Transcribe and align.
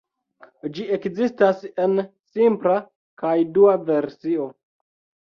Ĝi 0.75 0.85
ekzistas 0.95 1.59
en 1.83 1.99
simpla 2.37 2.77
kaj 3.23 3.33
dua 3.59 3.75
versio. 3.91 4.49